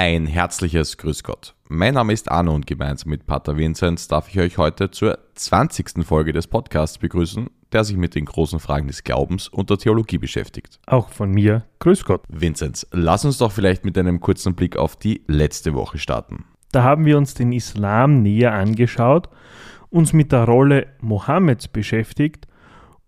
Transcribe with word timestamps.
Ein 0.00 0.26
herzliches 0.26 0.96
Grüß 0.96 1.24
Gott. 1.24 1.56
Mein 1.66 1.94
Name 1.94 2.12
ist 2.12 2.30
Arno 2.30 2.54
und 2.54 2.68
gemeinsam 2.68 3.10
mit 3.10 3.26
Pater 3.26 3.56
Vinzenz 3.56 4.06
darf 4.06 4.28
ich 4.28 4.38
euch 4.38 4.56
heute 4.56 4.92
zur 4.92 5.18
20. 5.34 6.04
Folge 6.06 6.32
des 6.32 6.46
Podcasts 6.46 6.98
begrüßen, 6.98 7.50
der 7.72 7.82
sich 7.82 7.96
mit 7.96 8.14
den 8.14 8.26
großen 8.26 8.60
Fragen 8.60 8.86
des 8.86 9.02
Glaubens 9.02 9.48
und 9.48 9.70
der 9.70 9.78
Theologie 9.78 10.18
beschäftigt. 10.18 10.78
Auch 10.86 11.08
von 11.08 11.32
mir, 11.32 11.64
Grüß 11.80 12.04
Gott. 12.04 12.22
Vinzenz, 12.28 12.86
lass 12.92 13.24
uns 13.24 13.38
doch 13.38 13.50
vielleicht 13.50 13.84
mit 13.84 13.98
einem 13.98 14.20
kurzen 14.20 14.54
Blick 14.54 14.76
auf 14.76 14.94
die 14.94 15.24
letzte 15.26 15.74
Woche 15.74 15.98
starten. 15.98 16.44
Da 16.70 16.84
haben 16.84 17.04
wir 17.04 17.18
uns 17.18 17.34
den 17.34 17.50
Islam 17.50 18.22
näher 18.22 18.54
angeschaut, 18.54 19.28
uns 19.90 20.12
mit 20.12 20.30
der 20.30 20.44
Rolle 20.44 20.86
Mohammeds 21.00 21.66
beschäftigt 21.66 22.46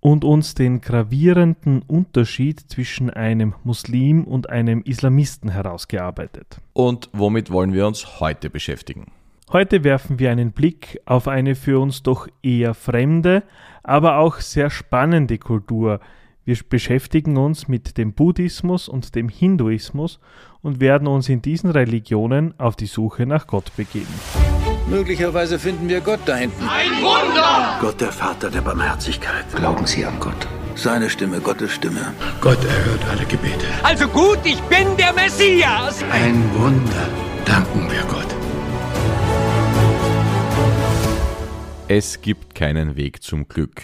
und 0.01 0.25
uns 0.25 0.55
den 0.55 0.81
gravierenden 0.81 1.83
Unterschied 1.83 2.61
zwischen 2.61 3.11
einem 3.11 3.55
Muslim 3.65 4.25
und 4.25 4.49
einem 4.49 4.83
Islamisten 4.83 5.51
herausgearbeitet. 5.51 6.61
Und 6.73 7.11
womit 7.13 7.51
wollen 7.51 7.73
wir 7.73 7.87
uns 7.87 8.21
heute 8.21 8.51
beschäftigen? 8.51 9.13
Heute 9.53 9.85
werfen 9.85 10.19
wir 10.19 10.31
einen 10.31 10.53
Blick 10.53 11.01
auf 11.07 11.29
eine 11.29 11.55
für 11.55 11.81
uns 11.81 12.03
doch 12.03 12.29
eher 12.43 12.73
fremde, 12.73 13.43
aber 13.83 14.19
auch 14.19 14.37
sehr 14.37 14.71
spannende 14.71 15.39
Kultur. 15.39 16.01
Wir 16.45 16.57
beschäftigen 16.69 17.37
uns 17.37 17.69
mit 17.69 17.99
dem 17.99 18.13
Buddhismus 18.13 18.89
und 18.89 19.15
dem 19.15 19.29
Hinduismus 19.29 20.21
und 20.63 20.81
werden 20.81 21.09
uns 21.09 21.29
in 21.29 21.43
diesen 21.43 21.71
Religionen 21.71 22.59
auf 22.59 22.77
die 22.77 22.87
Suche 22.87 23.27
nach 23.27 23.47
Gott 23.47 23.73
begeben. 23.77 24.60
Möglicherweise 24.91 25.61
finden 25.61 25.89
wir 25.89 26.01
Gott 26.01 26.19
da 26.27 26.35
hinten. 26.35 26.69
Ein 26.69 27.01
Wunder! 27.01 27.79
Gott, 27.81 28.01
der 28.01 28.11
Vater 28.11 28.51
der 28.51 28.61
Barmherzigkeit. 28.61 29.45
Glauben 29.55 29.87
Sie 29.87 30.05
an 30.05 30.19
Gott? 30.19 30.49
Seine 30.75 31.09
Stimme, 31.09 31.41
Gottes 31.41 31.73
Stimme. 31.73 32.13
Gott 32.41 32.59
erhört 32.65 33.05
alle 33.09 33.25
Gebete. 33.25 33.67
Also 33.85 34.09
gut, 34.09 34.41
ich 34.43 34.61
bin 34.63 34.97
der 34.97 35.13
Messias! 35.13 36.03
Ein 36.11 36.43
Wunder. 36.55 37.09
Danken 37.45 37.89
wir 37.89 38.03
Gott. 38.03 38.27
Es 41.87 42.21
gibt 42.21 42.57
keinen 42.57 42.97
Weg 42.97 43.23
zum 43.23 43.47
Glück. 43.47 43.83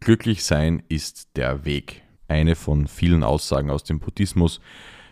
Glücklich 0.00 0.42
sein 0.44 0.82
ist 0.88 1.36
der 1.36 1.64
Weg. 1.64 2.02
Eine 2.26 2.56
von 2.56 2.88
vielen 2.88 3.22
Aussagen 3.22 3.70
aus 3.70 3.84
dem 3.84 4.00
Buddhismus. 4.00 4.60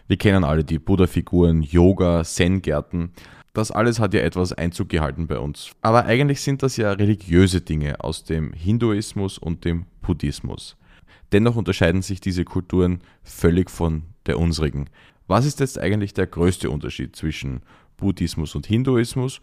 Wir 0.09 0.17
kennen 0.17 0.42
alle 0.42 0.65
die 0.65 0.81
Buddha-Figuren, 0.81 1.63
Yoga, 1.63 2.25
Zen-Gärten. 2.25 3.13
Das 3.57 3.71
alles 3.71 4.01
hat 4.01 4.12
ja 4.12 4.21
etwas 4.21 4.53
Einzug 4.53 4.91
gehalten 4.91 5.29
bei 5.29 5.39
uns. 5.39 5.71
Aber 5.81 6.05
eigentlich 6.05 6.43
sind 6.43 6.62
das 6.62 6.77
ja 6.77 6.93
religiöse 6.93 7.63
Dinge 7.63 8.05
aus 8.05 8.23
dem 8.23 8.53
Hinduismus 8.53 9.39
und 9.39 9.65
dem 9.65 9.87
Buddhismus. 10.03 10.77
Dennoch 11.33 11.57
unterscheiden 11.57 12.03
sich 12.03 12.21
diese 12.21 12.45
Kulturen 12.45 13.01
völlig 13.23 13.71
von 13.71 14.03
der 14.27 14.39
unsrigen. 14.39 14.91
Was 15.27 15.47
ist 15.47 15.61
jetzt 15.61 15.79
eigentlich 15.79 16.13
der 16.13 16.27
größte 16.27 16.69
Unterschied 16.69 17.17
zwischen 17.17 17.63
Buddhismus 17.97 18.55
und 18.55 18.67
Hinduismus 18.67 19.41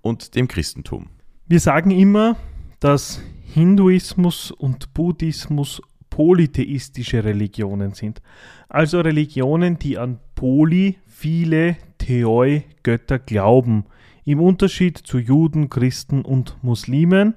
und 0.00 0.34
dem 0.34 0.48
Christentum? 0.48 1.10
Wir 1.46 1.60
sagen 1.60 1.92
immer, 1.92 2.34
dass 2.80 3.22
Hinduismus 3.44 4.50
und 4.50 4.92
Buddhismus 4.92 5.80
polytheistische 6.10 7.22
Religionen 7.22 7.94
sind. 7.94 8.22
Also 8.68 9.00
Religionen, 9.00 9.78
die 9.78 9.98
an 9.98 10.18
Poly, 10.34 10.98
viele, 11.06 11.76
Theoi, 12.02 12.64
Götter 12.82 13.20
glauben. 13.20 13.84
Im 14.24 14.40
Unterschied 14.40 14.98
zu 14.98 15.18
Juden, 15.18 15.70
Christen 15.70 16.22
und 16.22 16.56
Muslimen, 16.62 17.34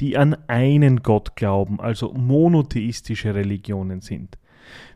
die 0.00 0.16
an 0.16 0.36
einen 0.48 1.02
Gott 1.02 1.36
glauben, 1.36 1.80
also 1.80 2.14
monotheistische 2.14 3.34
Religionen 3.34 4.00
sind. 4.00 4.38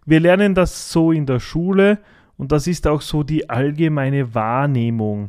Wir 0.06 0.20
lernen 0.20 0.54
das 0.54 0.90
so 0.90 1.12
in 1.12 1.26
der 1.26 1.38
Schule 1.38 1.98
und 2.38 2.50
das 2.50 2.66
ist 2.66 2.86
auch 2.86 3.02
so 3.02 3.22
die 3.22 3.50
allgemeine 3.50 4.34
Wahrnehmung. 4.34 5.28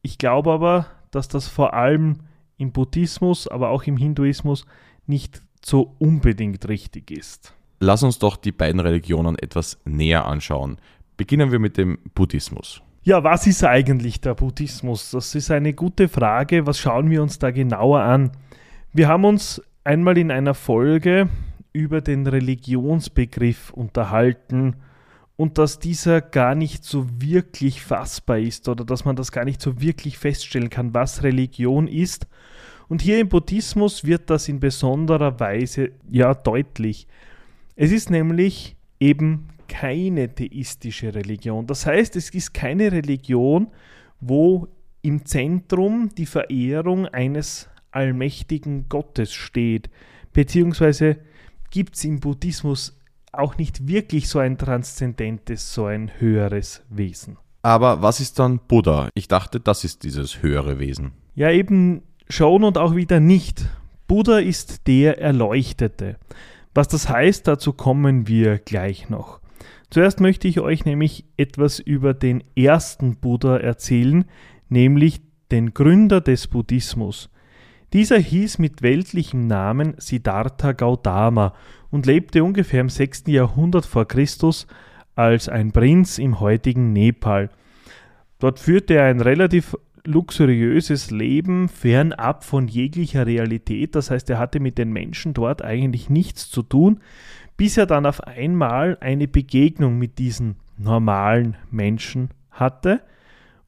Ich 0.00 0.16
glaube 0.16 0.50
aber, 0.52 0.86
dass 1.10 1.28
das 1.28 1.46
vor 1.46 1.74
allem 1.74 2.20
im 2.56 2.72
Buddhismus, 2.72 3.48
aber 3.48 3.68
auch 3.68 3.82
im 3.84 3.98
Hinduismus 3.98 4.64
nicht 5.06 5.42
so 5.62 5.94
unbedingt 5.98 6.68
richtig 6.68 7.10
ist. 7.10 7.54
Lass 7.80 8.02
uns 8.02 8.18
doch 8.18 8.36
die 8.36 8.52
beiden 8.52 8.80
Religionen 8.80 9.38
etwas 9.38 9.78
näher 9.84 10.24
anschauen. 10.26 10.78
Beginnen 11.18 11.52
wir 11.52 11.58
mit 11.58 11.76
dem 11.76 11.98
Buddhismus. 12.14 12.82
Ja, 13.02 13.24
was 13.24 13.46
ist 13.46 13.64
eigentlich 13.64 14.20
der 14.20 14.34
Buddhismus? 14.34 15.10
Das 15.12 15.34
ist 15.34 15.50
eine 15.50 15.72
gute 15.72 16.06
Frage. 16.06 16.66
Was 16.66 16.78
schauen 16.78 17.08
wir 17.08 17.22
uns 17.22 17.38
da 17.38 17.50
genauer 17.50 18.00
an? 18.00 18.32
Wir 18.92 19.08
haben 19.08 19.24
uns 19.24 19.62
einmal 19.84 20.18
in 20.18 20.30
einer 20.30 20.52
Folge 20.52 21.30
über 21.72 22.02
den 22.02 22.26
Religionsbegriff 22.26 23.70
unterhalten 23.70 24.76
und 25.36 25.56
dass 25.56 25.78
dieser 25.78 26.20
gar 26.20 26.54
nicht 26.54 26.84
so 26.84 27.06
wirklich 27.18 27.80
fassbar 27.80 28.38
ist 28.38 28.68
oder 28.68 28.84
dass 28.84 29.06
man 29.06 29.16
das 29.16 29.32
gar 29.32 29.46
nicht 29.46 29.62
so 29.62 29.80
wirklich 29.80 30.18
feststellen 30.18 30.68
kann, 30.68 30.92
was 30.92 31.22
Religion 31.22 31.88
ist. 31.88 32.26
Und 32.88 33.00
hier 33.00 33.18
im 33.18 33.30
Buddhismus 33.30 34.04
wird 34.04 34.28
das 34.28 34.46
in 34.46 34.60
besonderer 34.60 35.40
Weise 35.40 35.92
ja 36.10 36.34
deutlich. 36.34 37.06
Es 37.76 37.92
ist 37.92 38.10
nämlich 38.10 38.76
eben 38.98 39.48
keine 39.70 40.34
theistische 40.34 41.14
Religion. 41.14 41.64
Das 41.66 41.86
heißt, 41.86 42.16
es 42.16 42.30
ist 42.30 42.52
keine 42.52 42.90
Religion, 42.90 43.68
wo 44.20 44.66
im 45.00 45.24
Zentrum 45.24 46.10
die 46.18 46.26
Verehrung 46.26 47.06
eines 47.06 47.68
allmächtigen 47.92 48.88
Gottes 48.88 49.32
steht, 49.32 49.88
beziehungsweise 50.32 51.18
gibt 51.70 51.94
es 51.94 52.04
im 52.04 52.18
Buddhismus 52.18 52.98
auch 53.32 53.56
nicht 53.58 53.86
wirklich 53.86 54.28
so 54.28 54.40
ein 54.40 54.58
transzendentes, 54.58 55.72
so 55.72 55.84
ein 55.84 56.10
höheres 56.18 56.82
Wesen. 56.90 57.38
Aber 57.62 58.02
was 58.02 58.18
ist 58.18 58.40
dann 58.40 58.58
Buddha? 58.66 59.08
Ich 59.14 59.28
dachte, 59.28 59.60
das 59.60 59.84
ist 59.84 60.02
dieses 60.02 60.42
höhere 60.42 60.80
Wesen. 60.80 61.12
Ja, 61.36 61.50
eben 61.52 62.02
schon 62.28 62.64
und 62.64 62.76
auch 62.76 62.96
wieder 62.96 63.20
nicht. 63.20 63.68
Buddha 64.08 64.38
ist 64.38 64.88
der 64.88 65.20
Erleuchtete. 65.20 66.16
Was 66.74 66.88
das 66.88 67.08
heißt, 67.08 67.46
dazu 67.46 67.72
kommen 67.72 68.26
wir 68.26 68.58
gleich 68.58 69.08
noch. 69.08 69.39
Zuerst 69.90 70.20
möchte 70.20 70.46
ich 70.46 70.60
euch 70.60 70.84
nämlich 70.84 71.24
etwas 71.36 71.80
über 71.80 72.14
den 72.14 72.44
ersten 72.56 73.16
Buddha 73.16 73.56
erzählen, 73.56 74.24
nämlich 74.68 75.20
den 75.50 75.74
Gründer 75.74 76.20
des 76.20 76.46
Buddhismus. 76.46 77.28
Dieser 77.92 78.18
hieß 78.18 78.58
mit 78.58 78.82
weltlichem 78.82 79.48
Namen 79.48 79.94
Siddhartha 79.98 80.72
Gautama 80.72 81.54
und 81.90 82.06
lebte 82.06 82.44
ungefähr 82.44 82.82
im 82.82 82.88
6. 82.88 83.24
Jahrhundert 83.26 83.84
vor 83.84 84.06
Christus 84.06 84.68
als 85.16 85.48
ein 85.48 85.72
Prinz 85.72 86.18
im 86.18 86.38
heutigen 86.38 86.92
Nepal. 86.92 87.50
Dort 88.38 88.60
führte 88.60 88.94
er 88.94 89.06
ein 89.06 89.20
relativ 89.20 89.76
luxuriöses 90.04 91.10
Leben 91.10 91.68
fernab 91.68 92.44
von 92.44 92.68
jeglicher 92.68 93.26
Realität, 93.26 93.94
das 93.94 94.10
heißt 94.10 94.30
er 94.30 94.38
hatte 94.38 94.60
mit 94.60 94.78
den 94.78 94.92
Menschen 94.92 95.34
dort 95.34 95.62
eigentlich 95.62 96.10
nichts 96.10 96.50
zu 96.50 96.62
tun, 96.62 97.00
bis 97.56 97.76
er 97.76 97.86
dann 97.86 98.06
auf 98.06 98.26
einmal 98.26 98.96
eine 99.00 99.28
Begegnung 99.28 99.98
mit 99.98 100.18
diesen 100.18 100.56
normalen 100.78 101.56
Menschen 101.70 102.30
hatte 102.50 103.02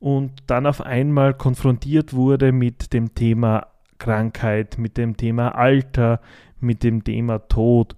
und 0.00 0.32
dann 0.46 0.66
auf 0.66 0.80
einmal 0.80 1.34
konfrontiert 1.34 2.12
wurde 2.14 2.52
mit 2.52 2.92
dem 2.92 3.14
Thema 3.14 3.68
Krankheit, 3.98 4.78
mit 4.78 4.96
dem 4.96 5.16
Thema 5.16 5.54
Alter, 5.54 6.20
mit 6.58 6.82
dem 6.82 7.04
Thema 7.04 7.38
Tod. 7.38 7.94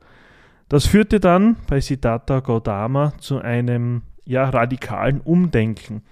Das 0.68 0.86
führte 0.86 1.20
dann 1.20 1.56
bei 1.68 1.80
Siddhartha 1.80 2.40
Gautama 2.40 3.14
zu 3.18 3.38
einem 3.38 4.02
ja, 4.24 4.48
radikalen 4.48 5.20
Umdenken. 5.20 6.02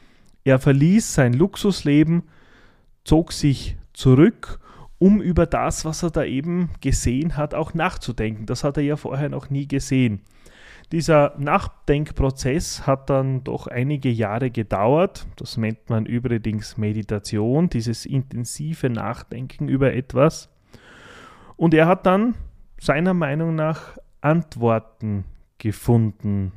Er 0.44 0.58
verließ 0.58 1.14
sein 1.14 1.32
Luxusleben, 1.32 2.24
zog 3.04 3.32
sich 3.32 3.76
zurück 3.92 4.58
um 4.98 5.20
über 5.20 5.46
das, 5.46 5.84
was 5.84 6.04
er 6.04 6.10
da 6.10 6.24
eben 6.24 6.70
gesehen 6.80 7.36
hat, 7.36 7.54
auch 7.54 7.74
nachzudenken. 7.74 8.46
Das 8.46 8.62
hat 8.62 8.76
er 8.76 8.84
ja 8.84 8.96
vorher 8.96 9.28
noch 9.28 9.50
nie 9.50 9.66
gesehen. 9.66 10.20
Dieser 10.92 11.34
Nachdenkprozess 11.38 12.86
hat 12.86 13.10
dann 13.10 13.42
doch 13.42 13.66
einige 13.66 14.10
Jahre 14.10 14.50
gedauert. 14.50 15.26
Das 15.36 15.56
nennt 15.56 15.90
man 15.90 16.06
übrigens 16.06 16.76
Meditation, 16.76 17.68
dieses 17.68 18.06
intensive 18.06 18.90
Nachdenken 18.90 19.68
über 19.68 19.92
etwas. 19.92 20.50
Und 21.56 21.74
er 21.74 21.86
hat 21.86 22.06
dann 22.06 22.34
seiner 22.78 23.14
Meinung 23.14 23.54
nach 23.54 23.98
Antworten 24.20 25.24
gefunden 25.58 26.52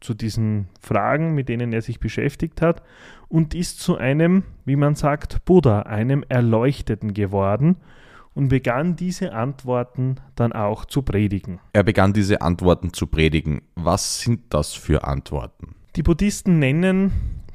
zu 0.00 0.14
diesen 0.14 0.68
Fragen, 0.80 1.34
mit 1.34 1.48
denen 1.48 1.72
er 1.72 1.82
sich 1.82 2.00
beschäftigt 2.00 2.62
hat, 2.62 2.82
und 3.28 3.54
ist 3.54 3.80
zu 3.80 3.96
einem, 3.96 4.44
wie 4.64 4.76
man 4.76 4.94
sagt, 4.94 5.44
Buddha, 5.44 5.82
einem 5.82 6.24
Erleuchteten 6.28 7.14
geworden 7.14 7.76
und 8.34 8.48
begann 8.48 8.96
diese 8.96 9.32
Antworten 9.32 10.16
dann 10.34 10.52
auch 10.52 10.84
zu 10.84 11.02
predigen. 11.02 11.60
Er 11.72 11.82
begann 11.82 12.12
diese 12.12 12.40
Antworten 12.40 12.92
zu 12.92 13.06
predigen. 13.06 13.62
Was 13.74 14.20
sind 14.20 14.42
das 14.50 14.74
für 14.74 15.04
Antworten? 15.04 15.74
Die 15.96 16.02
Buddhisten 16.02 16.58
nennen 16.58 17.12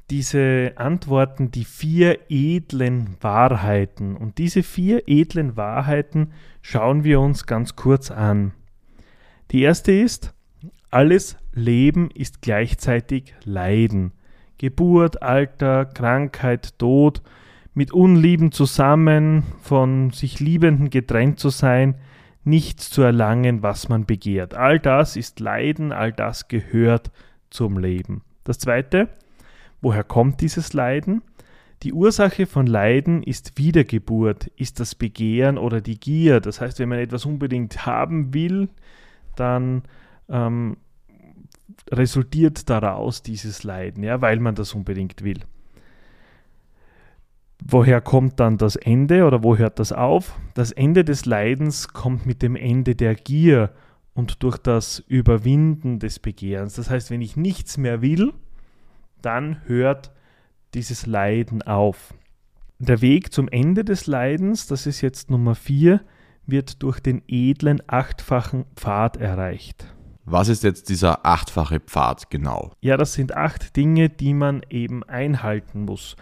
diese 0.10 0.74
Antworten 0.76 1.52
die 1.52 1.66
vier 1.66 2.20
edlen 2.30 3.16
Wahrheiten. 3.22 4.16
Und 4.16 4.38
diese 4.38 4.62
vier 4.62 5.08
edlen 5.08 5.56
Wahrheiten 5.56 6.34
schauen 6.62 7.04
wir 7.04 7.20
uns 7.20 7.46
ganz 7.46 7.76
kurz 7.76 8.12
an. 8.12 8.54
Die 9.52 9.62
erste 9.62 9.92
ist, 9.92 10.34
alles 10.92 11.38
Leben 11.54 12.10
ist 12.12 12.42
gleichzeitig 12.42 13.34
Leiden. 13.44 14.12
Geburt, 14.58 15.22
Alter, 15.22 15.86
Krankheit, 15.86 16.78
Tod, 16.80 17.22
mit 17.74 17.92
Unlieben 17.92 18.52
zusammen, 18.52 19.44
von 19.62 20.12
sich 20.12 20.40
Liebenden 20.40 20.90
getrennt 20.90 21.40
zu 21.40 21.50
sein, 21.50 21.96
nichts 22.44 22.90
zu 22.90 23.02
erlangen, 23.02 23.64
was 23.64 23.90
man 23.90 24.06
begehrt. 24.06 24.54
All 24.54 24.80
das 24.80 25.16
ist 25.16 25.40
Leiden, 25.40 25.92
all 25.92 26.12
das 26.12 26.48
gehört 26.48 27.12
zum 27.50 27.78
Leben. 27.78 28.22
Das 28.44 28.60
Zweite, 28.60 29.10
woher 29.82 30.04
kommt 30.04 30.42
dieses 30.42 30.74
Leiden? 30.74 31.22
Die 31.84 31.94
Ursache 31.94 32.46
von 32.46 32.68
Leiden 32.68 33.24
ist 33.24 33.58
Wiedergeburt, 33.58 34.48
ist 34.56 34.80
das 34.80 34.96
Begehren 34.96 35.58
oder 35.58 35.82
die 35.82 36.00
Gier. 36.00 36.40
Das 36.40 36.62
heißt, 36.62 36.80
wenn 36.80 36.90
man 36.90 37.00
etwas 37.00 37.26
unbedingt 37.26 37.86
haben 37.86 38.34
will, 38.34 38.70
dann 39.36 39.84
ähm, 40.30 40.78
resultiert 41.92 42.70
daraus 42.70 43.24
dieses 43.24 43.64
Leiden, 43.64 44.04
ja, 44.04 44.22
weil 44.22 44.40
man 44.40 44.56
das 44.56 44.74
unbedingt 44.74 45.24
will. 45.24 45.40
Woher 47.66 48.02
kommt 48.02 48.40
dann 48.40 48.58
das 48.58 48.76
Ende 48.76 49.26
oder 49.26 49.44
wo 49.44 49.56
hört 49.56 49.80
das 49.80 49.94
auf? 49.94 50.38
Das 50.54 50.72
Ende 50.72 51.06
des 51.06 51.26
Leidens 51.26 51.88
kommt 51.88 52.26
mit 52.26 52.42
dem 52.42 52.56
Ende 52.58 52.96
der 52.96 53.16
Gier 53.16 53.72
und 54.14 54.44
durch 54.44 54.58
das 54.58 55.00
Überwinden 55.00 56.00
des 56.00 56.20
Begehrens. 56.20 56.76
Das 56.76 56.90
heißt, 56.90 57.10
wenn 57.10 57.22
ich 57.22 57.38
nichts 57.38 57.78
mehr 57.78 58.02
will, 58.02 58.34
dann 59.22 59.62
hört 59.66 60.12
dieses 60.74 61.06
Leiden 61.06 61.62
auf. 61.62 62.14
Der 62.80 63.02
Weg 63.02 63.32
zum 63.32 63.48
Ende 63.48 63.86
des 63.86 64.08
Leidens, 64.08 64.68
das 64.68 64.86
ist 64.86 65.02
jetzt 65.02 65.32
Nummer 65.32 65.56
4, 65.56 66.02
wird 66.46 66.84
durch 66.84 67.00
den 67.00 67.22
edlen 67.28 67.82
achtfachen 67.88 68.66
Pfad 68.76 69.18
erreicht. 69.18 69.93
Was 70.26 70.48
ist 70.48 70.64
jetzt 70.64 70.90
dieser 70.90 71.26
achtfache 71.26 71.80
Pfad 71.80 72.30
genau? 72.30 72.72
Ja, 72.80 72.96
das 72.96 73.14
sind 73.14 73.36
acht 73.36 73.76
Dinge, 73.76 74.10
die 74.10 74.34
man 74.34 74.62
eben 74.70 75.04
einhalten 75.04 75.86
muss. 75.86 76.16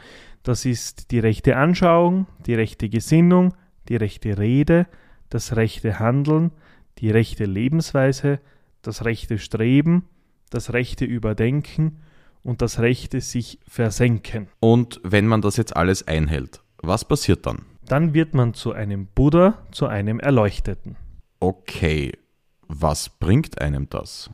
Das 0.44 0.66
ist 0.66 1.12
die 1.12 1.20
rechte 1.20 1.56
Anschauung, 1.56 2.26
die 2.48 2.56
rechte 2.56 2.90
Gesinnung, 2.90 3.54
die 3.90 3.96
rechte 3.96 4.40
Rede, 4.40 4.88
das 5.30 5.56
rechte 5.56 6.00
Handeln, 6.00 6.52
die 6.98 7.12
rechte 7.12 7.46
Lebensweise, 7.46 8.40
das 8.82 9.06
rechte 9.06 9.38
Streben, 9.38 10.08
das 10.50 10.74
rechte 10.74 11.06
Überdenken 11.06 12.00
und 12.44 12.64
das 12.64 12.80
rechte 12.80 13.22
sich 13.22 13.60
versenken. 13.68 14.48
Und 14.60 15.00
wenn 15.04 15.28
man 15.28 15.42
das 15.42 15.58
jetzt 15.58 15.76
alles 15.76 16.08
einhält, 16.08 16.62
was 16.82 17.06
passiert 17.06 17.46
dann? 17.46 17.66
Dann 17.86 18.14
wird 18.16 18.34
man 18.34 18.56
zu 18.56 18.74
einem 18.74 19.06
Buddha, 19.08 19.60
zu 19.72 19.86
einem 19.86 20.20
Erleuchteten. 20.20 20.96
Okay, 21.40 22.14
was 22.80 23.10
bringt 23.10 23.62
einem 23.62 23.90
das? 23.90 24.30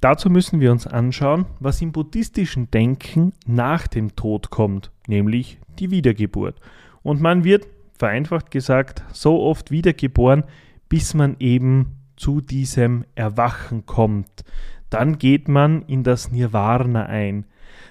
Dazu 0.00 0.30
müssen 0.30 0.60
wir 0.60 0.72
uns 0.72 0.86
anschauen, 0.86 1.46
was 1.60 1.80
im 1.80 1.92
buddhistischen 1.92 2.70
Denken 2.70 3.32
nach 3.46 3.86
dem 3.86 4.16
Tod 4.16 4.50
kommt, 4.50 4.90
nämlich 5.06 5.58
die 5.78 5.90
Wiedergeburt. 5.90 6.60
Und 7.02 7.20
man 7.20 7.44
wird, 7.44 7.66
vereinfacht 7.98 8.50
gesagt, 8.50 9.04
so 9.12 9.40
oft 9.42 9.70
wiedergeboren, 9.70 10.44
bis 10.88 11.14
man 11.14 11.36
eben 11.38 11.98
zu 12.16 12.40
diesem 12.40 13.04
Erwachen 13.14 13.86
kommt. 13.86 14.44
Dann 14.90 15.18
geht 15.18 15.48
man 15.48 15.82
in 15.82 16.02
das 16.02 16.30
Nirvana 16.32 17.06
ein. 17.06 17.46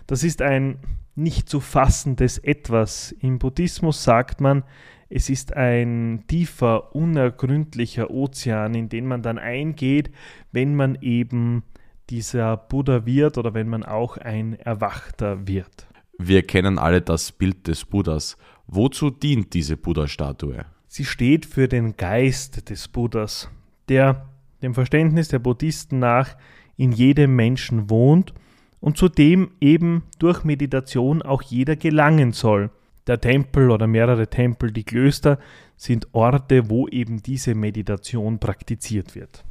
Das 0.06 0.24
ist 0.24 0.42
ein 0.42 0.80
nicht 1.16 1.50
zu 1.50 1.60
fassendes 1.60 2.38
Etwas. 2.38 3.14
Im 3.20 3.40
Buddhismus 3.40 4.04
sagt 4.04 4.42
man, 4.42 4.64
es 5.14 5.30
ist 5.30 5.58
ein 5.58 6.24
tiefer, 6.28 6.96
unergründlicher 6.96 8.10
Ozean, 8.10 8.74
in 8.74 8.88
den 8.88 9.06
man 9.06 9.22
dann 9.22 9.38
eingeht, 9.38 10.10
wenn 10.54 10.74
man 10.74 10.98
eben 11.02 11.64
dieser 12.10 12.56
Buddha 12.56 13.06
wird 13.06 13.38
oder 13.38 13.54
wenn 13.54 13.68
man 13.68 13.84
auch 13.84 14.18
ein 14.18 14.54
Erwachter 14.54 15.48
wird. 15.48 15.88
Wir 16.18 16.44
kennen 16.44 16.80
alle 16.80 17.02
das 17.02 17.34
Bild 17.34 17.68
des 17.68 17.84
Buddhas. 17.84 18.38
Wozu 18.68 19.10
dient 19.10 19.54
diese 19.54 19.76
Buddha-Statue? 19.76 20.64
Sie 20.88 21.06
steht 21.06 21.46
für 21.46 21.68
den 21.68 21.98
Geist 21.98 22.70
des 22.70 22.88
Buddhas, 22.88 23.50
der 23.90 24.30
dem 24.62 24.74
Verständnis 24.74 25.28
der 25.28 25.40
Buddhisten 25.40 26.00
nach 26.00 26.38
in 26.78 26.94
jedem 26.94 27.36
Menschen 27.36 27.90
wohnt 27.90 28.34
und 28.80 28.98
zu 28.98 29.10
dem 29.10 29.52
eben 29.60 30.04
durch 30.20 30.46
Meditation 30.46 31.22
auch 31.22 31.42
jeder 31.42 31.76
gelangen 31.76 32.32
soll. 32.32 32.70
Der 33.08 33.20
Tempel 33.20 33.72
oder 33.72 33.88
mehrere 33.88 34.28
Tempel, 34.28 34.72
die 34.72 34.84
Klöster 34.84 35.40
sind 35.76 36.08
Orte, 36.14 36.70
wo 36.70 36.88
eben 36.88 37.24
diese 37.24 37.56
Meditation 37.56 38.40
praktiziert 38.40 39.16
wird. 39.16 39.44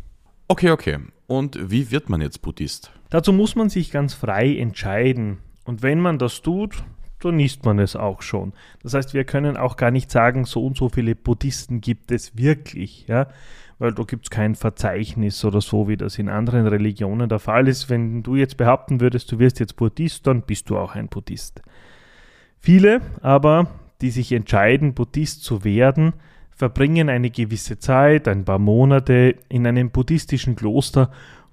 Okay, 0.48 0.70
okay. 0.70 0.98
Und 1.26 1.70
wie 1.70 1.90
wird 1.90 2.08
man 2.08 2.20
jetzt 2.20 2.42
Buddhist? 2.42 2.92
Dazu 3.10 3.32
muss 3.32 3.56
man 3.56 3.68
sich 3.68 3.90
ganz 3.90 4.14
frei 4.14 4.56
entscheiden. 4.56 5.38
Und 5.64 5.82
wenn 5.82 6.00
man 6.00 6.18
das 6.18 6.42
tut, 6.42 6.84
dann 7.20 7.38
ist 7.38 7.64
man 7.64 7.78
es 7.78 7.96
auch 7.96 8.22
schon. 8.22 8.52
Das 8.82 8.94
heißt, 8.94 9.14
wir 9.14 9.24
können 9.24 9.56
auch 9.56 9.76
gar 9.76 9.90
nicht 9.90 10.10
sagen, 10.10 10.44
so 10.44 10.64
und 10.64 10.76
so 10.76 10.88
viele 10.88 11.14
Buddhisten 11.14 11.80
gibt 11.80 12.10
es 12.10 12.36
wirklich, 12.36 13.06
ja, 13.08 13.28
weil 13.78 13.92
da 13.92 14.02
gibt 14.02 14.26
es 14.26 14.30
kein 14.30 14.54
Verzeichnis 14.54 15.44
oder 15.44 15.60
so, 15.60 15.88
wie 15.88 15.96
das 15.96 16.18
in 16.18 16.28
anderen 16.28 16.66
Religionen 16.66 17.28
der 17.28 17.38
Fall 17.38 17.68
ist. 17.68 17.88
Wenn 17.88 18.22
du 18.22 18.36
jetzt 18.36 18.56
behaupten 18.56 19.00
würdest, 19.00 19.30
du 19.32 19.38
wirst 19.38 19.60
jetzt 19.60 19.76
Buddhist, 19.76 20.26
dann 20.26 20.42
bist 20.42 20.70
du 20.70 20.78
auch 20.78 20.94
ein 20.94 21.08
Buddhist. 21.08 21.62
Viele 22.60 23.00
aber, 23.22 23.68
die 24.02 24.10
sich 24.10 24.32
entscheiden, 24.32 24.92
Buddhist 24.92 25.42
zu 25.42 25.64
werden, 25.64 26.12
verbringen 26.50 27.08
eine 27.08 27.30
gewisse 27.30 27.78
Zeit, 27.78 28.28
ein 28.28 28.44
paar 28.44 28.58
Monate 28.58 29.34
in 29.48 29.66
einem 29.66 29.90
buddhistischen 29.90 30.56
Kloster, 30.56 31.10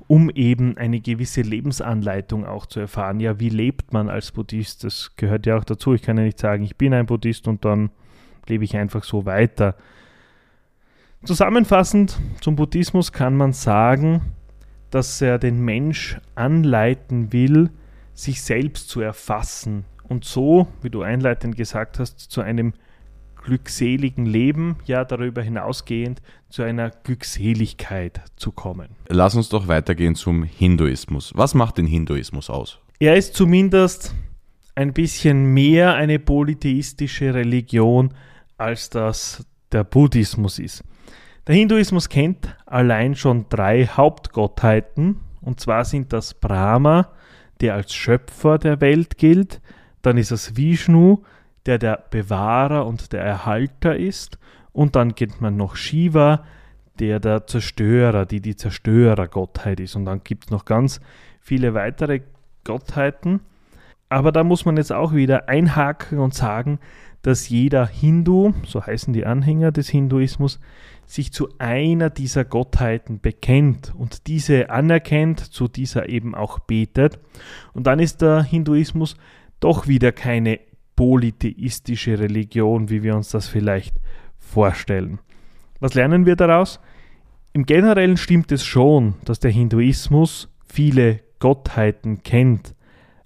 um 0.07 0.29
eben 0.29 0.77
eine 0.77 0.99
gewisse 0.99 1.41
Lebensanleitung 1.41 2.45
auch 2.45 2.65
zu 2.65 2.81
erfahren. 2.81 3.21
Ja, 3.21 3.39
wie 3.39 3.47
lebt 3.47 3.93
man 3.93 4.09
als 4.09 4.33
Buddhist? 4.33 4.83
Das 4.83 5.15
gehört 5.15 5.45
ja 5.45 5.57
auch 5.57 5.63
dazu. 5.63 5.93
Ich 5.93 6.01
kann 6.01 6.17
ja 6.17 6.23
nicht 6.23 6.39
sagen, 6.39 6.63
ich 6.63 6.75
bin 6.75 6.93
ein 6.93 7.05
Buddhist 7.05 7.47
und 7.47 7.63
dann 7.63 7.89
lebe 8.47 8.65
ich 8.65 8.75
einfach 8.75 9.05
so 9.05 9.25
weiter. 9.25 9.75
Zusammenfassend 11.23 12.19
zum 12.41 12.57
Buddhismus 12.57 13.13
kann 13.13 13.35
man 13.35 13.53
sagen, 13.53 14.33
dass 14.91 15.21
er 15.21 15.39
den 15.39 15.63
Mensch 15.63 16.19
anleiten 16.35 17.31
will, 17.31 17.69
sich 18.13 18.41
selbst 18.41 18.89
zu 18.89 18.99
erfassen 18.99 19.85
und 20.09 20.25
so, 20.25 20.67
wie 20.81 20.89
du 20.89 21.01
einleitend 21.01 21.55
gesagt 21.55 21.99
hast, 21.99 22.19
zu 22.19 22.41
einem 22.41 22.73
glückseligen 23.43 24.25
Leben, 24.25 24.77
ja 24.85 25.05
darüber 25.05 25.41
hinausgehend 25.41 26.21
zu 26.49 26.63
einer 26.63 26.89
Glückseligkeit 26.89 28.21
zu 28.35 28.51
kommen. 28.51 28.89
Lass 29.07 29.35
uns 29.35 29.47
doch 29.49 29.67
weitergehen 29.67 30.15
zum 30.15 30.43
Hinduismus. 30.43 31.31
Was 31.35 31.53
macht 31.53 31.77
den 31.77 31.87
Hinduismus 31.87 32.49
aus? 32.49 32.79
Er 32.99 33.15
ist 33.15 33.35
zumindest 33.35 34.13
ein 34.75 34.93
bisschen 34.93 35.53
mehr 35.53 35.95
eine 35.95 36.19
polytheistische 36.19 37.33
Religion, 37.33 38.13
als 38.57 38.89
das 38.89 39.45
der 39.71 39.83
Buddhismus 39.83 40.59
ist. 40.59 40.83
Der 41.47 41.55
Hinduismus 41.55 42.09
kennt 42.09 42.55
allein 42.65 43.15
schon 43.15 43.45
drei 43.49 43.87
Hauptgottheiten, 43.87 45.21
und 45.41 45.59
zwar 45.61 45.85
sind 45.85 46.11
das 46.11 46.33
Brahma, 46.33 47.13
der 47.61 47.75
als 47.75 47.93
Schöpfer 47.93 48.57
der 48.57 48.81
Welt 48.81 49.17
gilt, 49.17 49.61
dann 50.07 50.17
ist 50.17 50.31
es 50.31 50.55
Vishnu, 50.55 51.19
der 51.65 51.77
der 51.77 52.03
Bewahrer 52.09 52.85
und 52.85 53.11
der 53.11 53.21
Erhalter 53.21 53.95
ist. 53.95 54.39
Und 54.71 54.95
dann 54.95 55.15
kennt 55.15 55.41
man 55.41 55.57
noch 55.57 55.75
Shiva, 55.75 56.45
der 56.99 57.19
der 57.19 57.45
Zerstörer, 57.45 58.25
die 58.25 58.41
die 58.41 58.55
Zerstörergottheit 58.55 59.79
ist. 59.79 59.95
Und 59.95 60.05
dann 60.05 60.21
gibt 60.23 60.45
es 60.45 60.49
noch 60.49 60.65
ganz 60.65 61.01
viele 61.41 61.73
weitere 61.73 62.21
Gottheiten. 62.63 63.41
Aber 64.09 64.31
da 64.31 64.43
muss 64.43 64.63
man 64.63 64.77
jetzt 64.77 64.93
auch 64.93 65.13
wieder 65.13 65.49
einhaken 65.49 66.19
und 66.19 66.33
sagen, 66.33 66.79
dass 67.21 67.49
jeder 67.49 67.85
Hindu, 67.85 68.53
so 68.65 68.85
heißen 68.85 69.11
die 69.11 69.25
Anhänger 69.25 69.73
des 69.73 69.89
Hinduismus, 69.89 70.61
sich 71.05 71.33
zu 71.33 71.49
einer 71.57 72.09
dieser 72.09 72.45
Gottheiten 72.45 73.19
bekennt 73.19 73.93
und 73.97 74.27
diese 74.27 74.69
anerkennt, 74.69 75.39
zu 75.39 75.67
dieser 75.67 76.07
eben 76.07 76.35
auch 76.35 76.59
betet. 76.59 77.19
Und 77.73 77.87
dann 77.87 77.99
ist 77.99 78.21
der 78.21 78.43
Hinduismus 78.43 79.17
doch 79.59 79.87
wieder 79.87 80.11
keine 80.11 80.59
polytheistische 80.95 82.19
Religion, 82.19 82.89
wie 82.89 83.03
wir 83.03 83.15
uns 83.15 83.29
das 83.29 83.47
vielleicht 83.47 83.95
vorstellen. 84.39 85.19
Was 85.79 85.93
lernen 85.93 86.25
wir 86.25 86.35
daraus? 86.35 86.79
Im 87.53 87.65
Generellen 87.65 88.17
stimmt 88.17 88.51
es 88.51 88.65
schon, 88.65 89.15
dass 89.25 89.39
der 89.39 89.51
Hinduismus 89.51 90.49
viele 90.67 91.21
Gottheiten 91.39 92.23
kennt, 92.23 92.75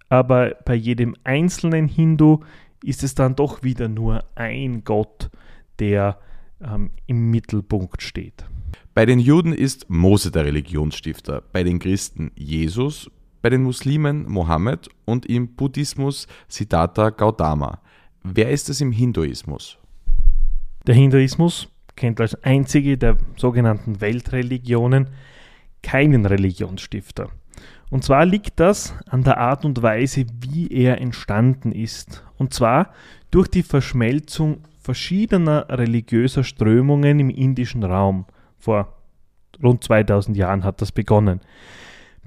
aber 0.09 0.55
bei 0.65 0.75
jedem 0.75 1.15
einzelnen 1.23 1.87
Hindu 1.87 2.39
ist 2.83 3.03
es 3.03 3.15
dann 3.15 3.35
doch 3.35 3.63
wieder 3.63 3.87
nur 3.87 4.25
ein 4.35 4.83
Gott, 4.83 5.29
der 5.79 6.17
ähm, 6.61 6.91
im 7.07 7.31
Mittelpunkt 7.31 8.01
steht. 8.01 8.45
Bei 8.93 9.05
den 9.05 9.19
Juden 9.19 9.53
ist 9.53 9.89
Mose 9.89 10.31
der 10.31 10.45
Religionsstifter, 10.45 11.41
bei 11.51 11.63
den 11.63 11.79
Christen 11.79 12.31
Jesus, 12.35 13.09
bei 13.41 13.49
den 13.49 13.63
Muslimen 13.63 14.29
Mohammed 14.29 14.89
und 15.05 15.25
im 15.25 15.55
Buddhismus 15.55 16.27
Siddhartha 16.47 17.09
Gautama. 17.09 17.79
Wer 18.23 18.49
ist 18.51 18.69
es 18.69 18.81
im 18.81 18.91
Hinduismus? 18.91 19.77
Der 20.87 20.95
Hinduismus 20.95 21.67
kennt 21.95 22.19
als 22.21 22.35
einzige 22.43 22.97
der 22.97 23.17
sogenannten 23.37 24.01
Weltreligionen 24.01 25.09
keinen 25.83 26.25
Religionsstifter. 26.25 27.29
Und 27.89 28.03
zwar 28.03 28.25
liegt 28.25 28.59
das 28.59 28.95
an 29.09 29.23
der 29.23 29.37
Art 29.37 29.65
und 29.65 29.81
Weise, 29.81 30.25
wie 30.39 30.67
er 30.69 31.01
entstanden 31.01 31.71
ist. 31.71 32.23
Und 32.37 32.53
zwar 32.53 32.93
durch 33.31 33.47
die 33.47 33.63
Verschmelzung 33.63 34.63
verschiedener 34.79 35.67
religiöser 35.69 36.43
Strömungen 36.43 37.19
im 37.19 37.29
indischen 37.29 37.83
Raum. 37.83 38.25
Vor 38.57 38.97
rund 39.61 39.83
2000 39.83 40.37
Jahren 40.37 40.63
hat 40.63 40.81
das 40.81 40.91
begonnen. 40.91 41.41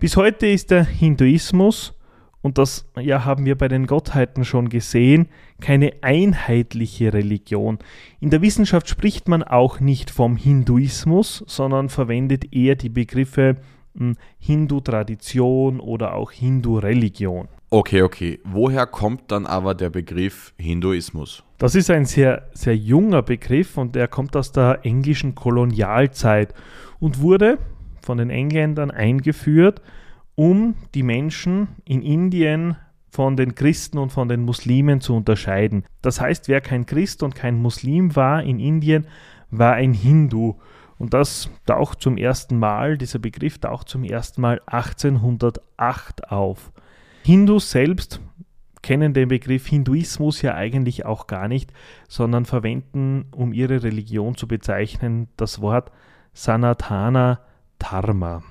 Bis 0.00 0.16
heute 0.16 0.46
ist 0.46 0.70
der 0.70 0.84
Hinduismus, 0.84 1.94
und 2.42 2.58
das 2.58 2.84
ja, 3.00 3.24
haben 3.24 3.46
wir 3.46 3.56
bei 3.56 3.68
den 3.68 3.86
Gottheiten 3.86 4.44
schon 4.44 4.68
gesehen, 4.68 5.28
keine 5.60 5.92
einheitliche 6.02 7.12
Religion. 7.12 7.78
In 8.20 8.28
der 8.28 8.42
Wissenschaft 8.42 8.88
spricht 8.88 9.28
man 9.28 9.42
auch 9.42 9.80
nicht 9.80 10.10
vom 10.10 10.36
Hinduismus, 10.36 11.44
sondern 11.46 11.88
verwendet 11.88 12.52
eher 12.52 12.74
die 12.74 12.90
Begriffe 12.90 13.56
hm, 13.96 14.16
Hindu-Tradition 14.40 15.80
oder 15.80 16.14
auch 16.14 16.32
Hindu-Religion. 16.32 17.48
Okay, 17.70 18.02
okay. 18.02 18.40
Woher 18.44 18.86
kommt 18.86 19.30
dann 19.32 19.46
aber 19.46 19.74
der 19.74 19.90
Begriff 19.90 20.52
Hinduismus? 20.58 21.44
Das 21.58 21.74
ist 21.74 21.90
ein 21.90 22.04
sehr, 22.04 22.50
sehr 22.52 22.76
junger 22.76 23.22
Begriff 23.22 23.78
und 23.78 23.96
er 23.96 24.08
kommt 24.08 24.36
aus 24.36 24.52
der 24.52 24.80
englischen 24.82 25.34
Kolonialzeit 25.34 26.52
und 27.00 27.20
wurde 27.20 27.58
von 28.04 28.18
den 28.18 28.30
Engländern 28.30 28.90
eingeführt, 28.90 29.80
um 30.34 30.74
die 30.94 31.02
Menschen 31.02 31.68
in 31.84 32.02
Indien 32.02 32.76
von 33.10 33.36
den 33.36 33.54
Christen 33.54 33.98
und 33.98 34.10
von 34.10 34.28
den 34.28 34.42
Muslimen 34.42 35.00
zu 35.00 35.14
unterscheiden. 35.14 35.84
Das 36.02 36.20
heißt, 36.20 36.48
wer 36.48 36.60
kein 36.60 36.84
Christ 36.84 37.22
und 37.22 37.34
kein 37.34 37.54
Muslim 37.54 38.16
war 38.16 38.42
in 38.42 38.58
Indien, 38.58 39.06
war 39.50 39.74
ein 39.74 39.92
Hindu. 39.92 40.56
Und 40.98 41.14
das 41.14 41.48
taucht 41.66 42.00
zum 42.00 42.16
ersten 42.16 42.58
Mal, 42.58 42.98
dieser 42.98 43.20
Begriff 43.20 43.58
taucht 43.58 43.88
zum 43.88 44.04
ersten 44.04 44.40
Mal 44.40 44.60
1808 44.66 46.30
auf. 46.30 46.72
Hindus 47.24 47.70
selbst 47.70 48.20
kennen 48.82 49.14
den 49.14 49.28
Begriff 49.28 49.66
Hinduismus 49.66 50.42
ja 50.42 50.54
eigentlich 50.54 51.06
auch 51.06 51.26
gar 51.26 51.48
nicht, 51.48 51.72
sondern 52.08 52.44
verwenden, 52.44 53.26
um 53.30 53.52
ihre 53.52 53.82
Religion 53.82 54.36
zu 54.36 54.46
bezeichnen, 54.46 55.28
das 55.36 55.60
Wort 55.60 55.90
Sanatana 56.34 57.40
Dharma. 57.84 58.42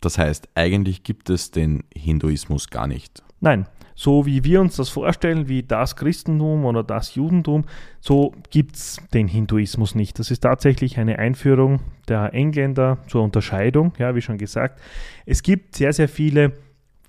Das 0.00 0.18
heißt, 0.18 0.48
eigentlich 0.54 1.02
gibt 1.02 1.30
es 1.30 1.50
den 1.50 1.84
Hinduismus 1.94 2.68
gar 2.68 2.86
nicht. 2.86 3.22
Nein, 3.40 3.66
so 3.94 4.26
wie 4.26 4.42
wir 4.44 4.60
uns 4.60 4.76
das 4.76 4.88
vorstellen, 4.88 5.48
wie 5.48 5.62
das 5.62 5.96
Christentum 5.96 6.64
oder 6.64 6.82
das 6.82 7.14
Judentum, 7.14 7.64
so 8.00 8.34
gibt 8.50 8.76
es 8.76 8.98
den 9.12 9.28
Hinduismus 9.28 9.94
nicht. 9.94 10.18
Das 10.18 10.30
ist 10.30 10.40
tatsächlich 10.40 10.98
eine 10.98 11.18
Einführung 11.18 11.80
der 12.08 12.34
Engländer 12.34 12.98
zur 13.06 13.22
Unterscheidung, 13.22 13.92
ja, 13.98 14.14
wie 14.14 14.22
schon 14.22 14.38
gesagt. 14.38 14.80
Es 15.24 15.42
gibt 15.42 15.76
sehr, 15.76 15.92
sehr 15.92 16.08
viele 16.08 16.52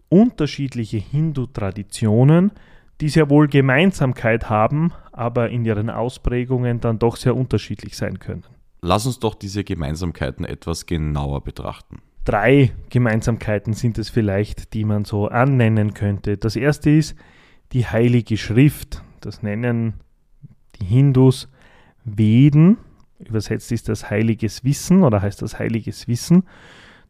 unterschiedliche 0.09 0.97
Hindu-Traditionen, 0.97 2.51
die 3.01 3.09
sehr 3.09 3.29
wohl 3.29 3.47
Gemeinsamkeit 3.47 4.49
haben, 4.49 4.93
aber 5.11 5.49
in 5.49 5.65
ihren 5.65 5.89
Ausprägungen 5.89 6.79
dann 6.79 6.99
doch 6.99 7.17
sehr 7.17 7.35
unterschiedlich 7.35 7.97
sein 7.97 8.19
können. 8.19 8.43
Lass 8.87 9.07
uns 9.07 9.17
doch 9.17 9.33
diese 9.33 9.63
Gemeinsamkeiten 9.63 10.45
etwas 10.45 10.85
genauer 10.85 11.43
betrachten. 11.43 12.03
Drei 12.23 12.71
Gemeinsamkeiten 12.91 13.73
sind 13.73 13.97
es 13.97 14.09
vielleicht, 14.09 14.75
die 14.75 14.85
man 14.85 15.05
so 15.05 15.27
annennen 15.27 15.95
könnte. 15.95 16.37
Das 16.37 16.55
erste 16.55 16.91
ist 16.91 17.15
die 17.71 17.87
Heilige 17.87 18.37
Schrift. 18.37 19.01
Das 19.21 19.41
nennen 19.41 19.95
die 20.79 20.85
Hindus 20.85 21.49
Veden. 22.03 22.77
Übersetzt 23.17 23.71
ist 23.71 23.89
das 23.89 24.11
heiliges 24.11 24.63
Wissen 24.63 25.01
oder 25.01 25.19
heißt 25.19 25.41
das 25.41 25.57
heiliges 25.57 26.07
Wissen. 26.07 26.43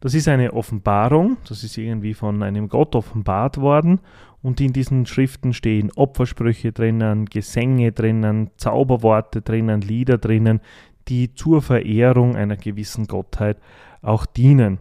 Das 0.00 0.14
ist 0.14 0.28
eine 0.28 0.54
Offenbarung, 0.54 1.36
das 1.46 1.62
ist 1.62 1.76
irgendwie 1.76 2.14
von 2.14 2.42
einem 2.42 2.70
Gott 2.70 2.94
offenbart 2.94 3.58
worden 3.60 4.00
und 4.42 4.60
in 4.60 4.72
diesen 4.72 5.04
Schriften 5.04 5.52
stehen 5.52 5.90
Opfersprüche 5.94 6.72
drinnen, 6.72 7.26
Gesänge 7.26 7.92
drinnen, 7.92 8.50
Zauberworte 8.56 9.42
drinnen, 9.42 9.80
Lieder 9.80 10.18
drinnen, 10.18 10.60
die 11.08 11.34
zur 11.34 11.62
Verehrung 11.62 12.36
einer 12.36 12.56
gewissen 12.56 13.06
Gottheit 13.06 13.58
auch 14.02 14.26
dienen. 14.26 14.78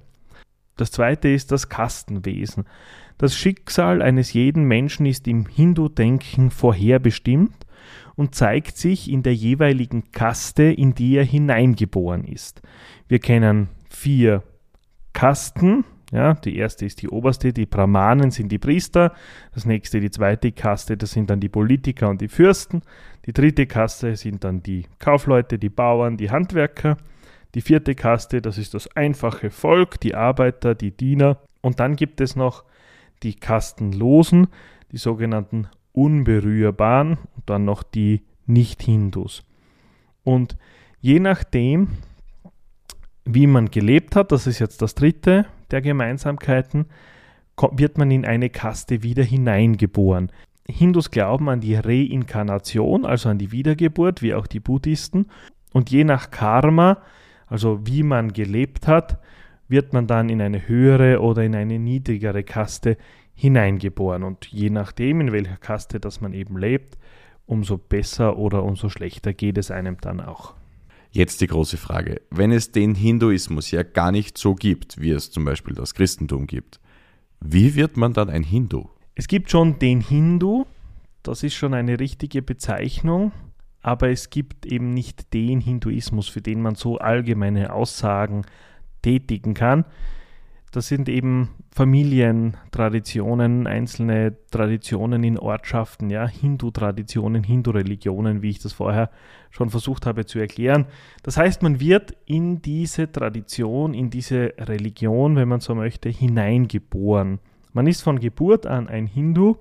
Das 0.77 0.91
zweite 0.91 1.29
ist 1.29 1.51
das 1.51 1.69
Kastenwesen. 1.69 2.65
Das 3.17 3.35
Schicksal 3.35 4.01
eines 4.01 4.33
jeden 4.33 4.65
Menschen 4.65 5.05
ist 5.05 5.27
im 5.27 5.45
Hindu-Denken 5.45 6.51
vorherbestimmt 6.51 7.65
und 8.15 8.35
zeigt 8.35 8.77
sich 8.77 9.09
in 9.09 9.23
der 9.23 9.33
jeweiligen 9.33 10.11
Kaste, 10.11 10.63
in 10.63 10.95
die 10.95 11.15
er 11.15 11.23
hineingeboren 11.23 12.25
ist. 12.25 12.61
Wir 13.07 13.19
kennen 13.19 13.69
vier 13.89 14.43
Kasten. 15.13 15.85
Ja, 16.11 16.35
die 16.35 16.55
erste 16.55 16.85
ist 16.85 17.01
die 17.01 17.09
oberste, 17.09 17.51
die 17.51 17.65
Brahmanen 17.65 18.29
sind 18.31 18.51
die 18.51 18.59
Priester. 18.59 19.13
Das 19.53 19.65
nächste, 19.65 19.99
die 19.99 20.11
zweite 20.11 20.51
Kaste, 20.51 20.97
das 20.97 21.11
sind 21.11 21.29
dann 21.29 21.39
die 21.39 21.49
Politiker 21.49 22.09
und 22.09 22.21
die 22.21 22.27
Fürsten. 22.27 22.81
Die 23.25 23.33
dritte 23.33 23.65
Kaste 23.65 24.15
sind 24.15 24.43
dann 24.43 24.61
die 24.61 24.85
Kaufleute, 24.99 25.57
die 25.57 25.69
Bauern, 25.69 26.17
die 26.17 26.29
Handwerker. 26.29 26.97
Die 27.55 27.61
vierte 27.61 27.95
Kaste, 27.95 28.41
das 28.41 28.57
ist 28.57 28.73
das 28.73 28.95
einfache 28.95 29.49
Volk, 29.49 29.99
die 29.99 30.13
Arbeiter, 30.13 30.75
die 30.75 30.91
Diener. 30.91 31.39
Und 31.61 31.79
dann 31.79 31.95
gibt 31.95 32.21
es 32.21 32.35
noch 32.35 32.63
die 33.23 33.33
Kastenlosen, 33.33 34.47
die 34.91 34.97
sogenannten 34.97 35.67
Unberührbaren 35.91 37.17
und 37.35 37.49
dann 37.49 37.65
noch 37.65 37.81
die 37.81 38.21
Nicht-Hindus. 38.45 39.43
Und 40.23 40.57
je 41.01 41.19
nachdem, 41.19 41.87
wie 43.23 43.47
man 43.47 43.71
gelebt 43.71 44.15
hat, 44.15 44.31
das 44.31 44.45
ist 44.45 44.59
jetzt 44.59 44.81
das 44.81 44.93
dritte 44.93 45.47
der 45.71 45.81
Gemeinsamkeiten, 45.81 46.85
wird 47.71 47.97
man 47.97 48.11
in 48.11 48.25
eine 48.25 48.49
Kaste 48.49 49.03
wieder 49.03 49.23
hineingeboren. 49.23 50.31
Hindus 50.67 51.11
glauben 51.11 51.47
an 51.49 51.61
die 51.61 51.75
Reinkarnation, 51.75 53.05
also 53.05 53.29
an 53.29 53.37
die 53.37 53.51
Wiedergeburt, 53.51 54.21
wie 54.21 54.33
auch 54.33 54.47
die 54.47 54.59
Buddhisten. 54.59 55.27
Und 55.73 55.91
je 55.91 56.03
nach 56.03 56.31
Karma, 56.31 57.01
also 57.47 57.85
wie 57.85 58.03
man 58.03 58.33
gelebt 58.33 58.87
hat, 58.87 59.19
wird 59.67 59.93
man 59.93 60.07
dann 60.07 60.29
in 60.29 60.41
eine 60.41 60.67
höhere 60.67 61.21
oder 61.21 61.43
in 61.43 61.55
eine 61.55 61.79
niedrigere 61.79 62.43
Kaste 62.43 62.97
hineingeboren. 63.35 64.23
Und 64.23 64.47
je 64.47 64.69
nachdem, 64.69 65.21
in 65.21 65.31
welcher 65.31 65.57
Kaste 65.57 65.99
das 65.99 66.21
man 66.21 66.33
eben 66.33 66.57
lebt, 66.57 66.97
umso 67.45 67.77
besser 67.77 68.37
oder 68.37 68.63
umso 68.63 68.89
schlechter 68.89 69.33
geht 69.33 69.57
es 69.57 69.71
einem 69.71 69.97
dann 70.01 70.19
auch. 70.19 70.55
Jetzt 71.15 71.39
die 71.39 71.47
große 71.47 71.77
Frage. 71.77 72.21
Wenn 72.29 72.51
es 72.51 72.73
den 72.73 72.93
Hinduismus 72.93 73.71
ja 73.71 73.83
gar 73.83 74.11
nicht 74.11 74.37
so 74.37 74.53
gibt, 74.53 74.99
wie 74.99 75.11
es 75.11 75.31
zum 75.31 75.45
Beispiel 75.45 75.73
das 75.73 75.93
Christentum 75.93 76.45
gibt, 76.45 76.81
wie 77.39 77.75
wird 77.75 77.95
man 77.95 78.11
dann 78.11 78.29
ein 78.29 78.43
Hindu? 78.43 78.89
Es 79.15 79.29
gibt 79.29 79.49
schon 79.49 79.79
den 79.79 80.01
Hindu, 80.01 80.65
das 81.23 81.41
ist 81.43 81.53
schon 81.53 81.73
eine 81.73 82.01
richtige 82.01 82.41
Bezeichnung, 82.41 83.31
aber 83.81 84.09
es 84.09 84.29
gibt 84.29 84.65
eben 84.65 84.93
nicht 84.93 85.33
den 85.33 85.61
Hinduismus, 85.61 86.27
für 86.27 86.41
den 86.41 86.61
man 86.61 86.75
so 86.75 86.97
allgemeine 86.97 87.71
Aussagen 87.71 88.41
tätigen 89.01 89.53
kann. 89.53 89.85
Das 90.75 90.89
sind 90.89 91.07
eben 91.07 91.51
Familientraditionen, 91.71 93.65
einzelne 93.65 94.35
Traditionen 94.51 95.23
in 95.23 95.39
Ortschaften, 95.39 96.09
ja, 96.09 96.27
Hindu-Traditionen, 96.27 97.45
Hindu-Religionen, 97.45 98.41
wie 98.41 98.49
ich 98.49 98.59
das 98.59 98.73
vorher 98.73 99.09
schon 99.51 99.69
versucht 99.69 100.05
habe 100.05 100.25
zu 100.25 100.37
erklären. 100.37 100.87
Das 101.23 101.37
heißt, 101.37 101.63
man 101.63 101.79
wird 101.79 102.17
in 102.25 102.61
diese 102.61 103.09
Tradition, 103.09 103.93
in 103.93 104.09
diese 104.09 104.53
Religion, 104.57 105.37
wenn 105.37 105.47
man 105.47 105.61
so 105.61 105.75
möchte, 105.75 106.09
hineingeboren. 106.09 107.39
Man 107.71 107.87
ist 107.87 108.01
von 108.01 108.19
Geburt 108.19 108.65
an 108.65 108.89
ein 108.89 109.07
Hindu 109.07 109.55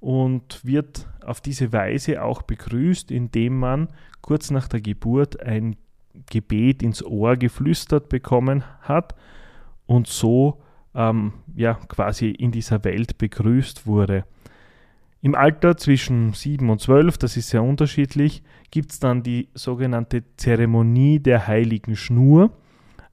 und 0.00 0.64
wird 0.64 1.06
auf 1.24 1.40
diese 1.40 1.72
Weise 1.72 2.24
auch 2.24 2.42
begrüßt, 2.42 3.12
indem 3.12 3.56
man 3.56 3.86
kurz 4.20 4.50
nach 4.50 4.66
der 4.66 4.80
Geburt 4.80 5.40
ein 5.44 5.76
Gebet 6.28 6.82
ins 6.82 7.04
Ohr 7.04 7.36
geflüstert 7.36 8.08
bekommen 8.08 8.64
hat 8.80 9.14
und 9.90 10.06
so 10.06 10.62
ähm, 10.94 11.32
ja, 11.56 11.74
quasi 11.88 12.30
in 12.30 12.52
dieser 12.52 12.84
Welt 12.84 13.18
begrüßt 13.18 13.88
wurde. 13.88 14.24
Im 15.20 15.34
Alter 15.34 15.76
zwischen 15.76 16.32
7 16.32 16.70
und 16.70 16.80
12, 16.80 17.18
das 17.18 17.36
ist 17.36 17.48
sehr 17.48 17.64
unterschiedlich, 17.64 18.44
gibt 18.70 18.92
es 18.92 19.00
dann 19.00 19.24
die 19.24 19.48
sogenannte 19.52 20.22
Zeremonie 20.36 21.18
der 21.18 21.48
heiligen 21.48 21.96
Schnur. 21.96 22.52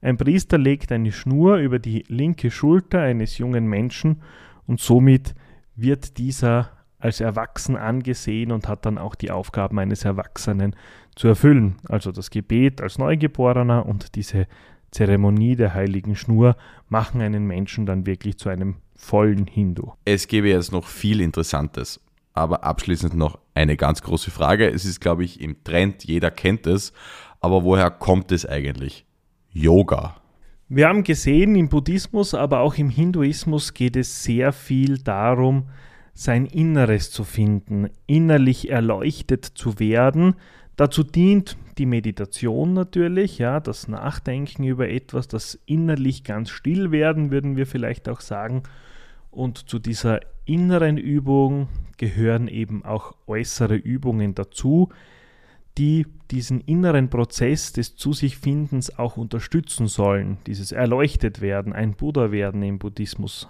Ein 0.00 0.18
Priester 0.18 0.56
legt 0.56 0.92
eine 0.92 1.10
Schnur 1.10 1.56
über 1.56 1.80
die 1.80 2.04
linke 2.06 2.52
Schulter 2.52 3.00
eines 3.00 3.38
jungen 3.38 3.66
Menschen 3.66 4.22
und 4.68 4.78
somit 4.78 5.34
wird 5.74 6.16
dieser 6.16 6.70
als 7.00 7.20
erwachsen 7.20 7.76
angesehen 7.76 8.52
und 8.52 8.68
hat 8.68 8.86
dann 8.86 8.98
auch 8.98 9.16
die 9.16 9.32
Aufgaben 9.32 9.80
eines 9.80 10.04
Erwachsenen 10.04 10.76
zu 11.16 11.26
erfüllen. 11.26 11.76
Also 11.88 12.12
das 12.12 12.30
Gebet 12.30 12.80
als 12.80 12.98
Neugeborener 12.98 13.84
und 13.84 14.14
diese 14.14 14.46
Zeremonie 14.90 15.56
der 15.56 15.74
heiligen 15.74 16.16
Schnur 16.16 16.56
machen 16.88 17.20
einen 17.20 17.46
Menschen 17.46 17.86
dann 17.86 18.06
wirklich 18.06 18.38
zu 18.38 18.48
einem 18.48 18.76
vollen 18.96 19.46
Hindu. 19.46 19.92
Es 20.04 20.28
gäbe 20.28 20.48
jetzt 20.48 20.72
noch 20.72 20.86
viel 20.86 21.20
Interessantes, 21.20 22.00
aber 22.32 22.64
abschließend 22.64 23.14
noch 23.14 23.38
eine 23.54 23.76
ganz 23.76 24.02
große 24.02 24.30
Frage. 24.30 24.68
Es 24.68 24.84
ist, 24.84 25.00
glaube 25.00 25.24
ich, 25.24 25.40
im 25.40 25.62
Trend, 25.64 26.04
jeder 26.04 26.30
kennt 26.30 26.66
es, 26.66 26.92
aber 27.40 27.64
woher 27.64 27.90
kommt 27.90 28.32
es 28.32 28.46
eigentlich? 28.46 29.06
Yoga. 29.50 30.16
Wir 30.68 30.88
haben 30.88 31.02
gesehen, 31.02 31.56
im 31.56 31.68
Buddhismus, 31.68 32.34
aber 32.34 32.60
auch 32.60 32.74
im 32.74 32.90
Hinduismus 32.90 33.72
geht 33.72 33.96
es 33.96 34.22
sehr 34.22 34.52
viel 34.52 34.98
darum, 34.98 35.68
sein 36.12 36.44
Inneres 36.44 37.10
zu 37.10 37.24
finden, 37.24 37.88
innerlich 38.06 38.68
erleuchtet 38.68 39.44
zu 39.44 39.78
werden. 39.78 40.34
Dazu 40.76 41.04
dient 41.04 41.56
die 41.78 41.86
Meditation 41.86 42.74
natürlich, 42.74 43.38
ja, 43.38 43.60
das 43.60 43.88
Nachdenken 43.88 44.64
über 44.64 44.88
etwas, 44.88 45.28
das 45.28 45.58
innerlich 45.66 46.24
ganz 46.24 46.50
still 46.50 46.90
werden, 46.90 47.30
würden 47.30 47.56
wir 47.56 47.66
vielleicht 47.66 48.08
auch 48.08 48.20
sagen. 48.20 48.64
Und 49.30 49.68
zu 49.68 49.78
dieser 49.78 50.20
inneren 50.44 50.98
Übung 50.98 51.68
gehören 51.96 52.48
eben 52.48 52.84
auch 52.84 53.14
äußere 53.26 53.76
Übungen 53.76 54.34
dazu, 54.34 54.88
die 55.76 56.06
diesen 56.30 56.60
inneren 56.62 57.08
Prozess 57.08 57.72
des 57.72 57.94
Zu 57.94 58.12
sich 58.12 58.36
Findens 58.36 58.98
auch 58.98 59.16
unterstützen 59.16 59.86
sollen, 59.86 60.38
dieses 60.46 60.72
erleuchtet 60.72 61.40
werden, 61.40 61.72
ein 61.72 61.94
Buddha 61.94 62.32
werden 62.32 62.62
im 62.62 62.78
Buddhismus. 62.78 63.48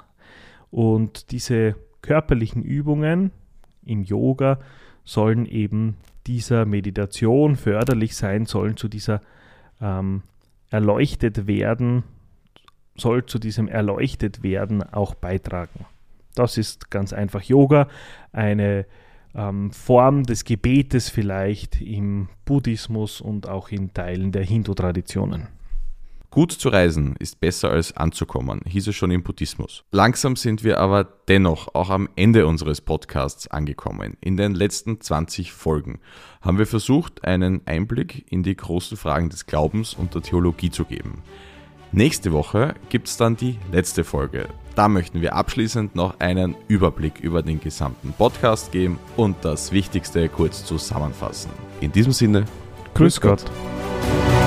Und 0.70 1.30
diese 1.30 1.76
körperlichen 2.02 2.62
Übungen 2.62 3.30
im 3.86 4.02
Yoga 4.02 4.58
sollen 5.04 5.46
eben 5.46 5.96
dieser 6.28 6.66
Meditation 6.66 7.56
förderlich 7.56 8.14
sein, 8.14 8.46
sollen 8.46 8.76
zu 8.76 8.88
dieser 8.88 9.20
ähm, 9.80 10.22
erleuchtet 10.70 11.46
werden, 11.46 12.04
soll 12.96 13.26
zu 13.26 13.38
diesem 13.38 13.66
erleuchtet 13.66 14.42
werden 14.42 14.82
auch 14.82 15.14
beitragen. 15.14 15.86
Das 16.34 16.58
ist 16.58 16.90
ganz 16.90 17.12
einfach 17.12 17.42
Yoga, 17.42 17.88
eine 18.32 18.86
ähm, 19.34 19.72
Form 19.72 20.24
des 20.24 20.44
Gebetes 20.44 21.08
vielleicht 21.08 21.80
im 21.80 22.28
Buddhismus 22.44 23.20
und 23.20 23.48
auch 23.48 23.70
in 23.70 23.94
Teilen 23.94 24.30
der 24.30 24.44
Hindu-Traditionen. 24.44 25.48
Gut 26.30 26.52
zu 26.52 26.68
reisen 26.68 27.16
ist 27.18 27.40
besser 27.40 27.70
als 27.70 27.96
anzukommen, 27.96 28.60
hieß 28.66 28.88
es 28.88 28.96
schon 28.96 29.10
im 29.10 29.22
Buddhismus. 29.22 29.84
Langsam 29.92 30.36
sind 30.36 30.62
wir 30.62 30.78
aber 30.78 31.04
dennoch 31.04 31.74
auch 31.74 31.88
am 31.88 32.08
Ende 32.16 32.46
unseres 32.46 32.82
Podcasts 32.82 33.48
angekommen. 33.48 34.18
In 34.20 34.36
den 34.36 34.54
letzten 34.54 35.00
20 35.00 35.52
Folgen 35.52 36.00
haben 36.42 36.58
wir 36.58 36.66
versucht, 36.66 37.24
einen 37.24 37.66
Einblick 37.66 38.30
in 38.30 38.42
die 38.42 38.54
großen 38.54 38.98
Fragen 38.98 39.30
des 39.30 39.46
Glaubens 39.46 39.94
und 39.94 40.14
der 40.14 40.22
Theologie 40.22 40.70
zu 40.70 40.84
geben. 40.84 41.22
Nächste 41.92 42.32
Woche 42.32 42.74
gibt 42.90 43.08
es 43.08 43.16
dann 43.16 43.36
die 43.36 43.58
letzte 43.72 44.04
Folge. 44.04 44.48
Da 44.74 44.88
möchten 44.88 45.22
wir 45.22 45.34
abschließend 45.34 45.96
noch 45.96 46.20
einen 46.20 46.54
Überblick 46.68 47.20
über 47.20 47.42
den 47.42 47.58
gesamten 47.58 48.12
Podcast 48.12 48.70
geben 48.70 48.98
und 49.16 49.36
das 49.42 49.72
Wichtigste 49.72 50.28
kurz 50.28 50.66
zusammenfassen. 50.66 51.50
In 51.80 51.90
diesem 51.90 52.12
Sinne, 52.12 52.44
Grüß 52.92 53.20
Gott. 53.20 53.44
Gott. 53.46 54.37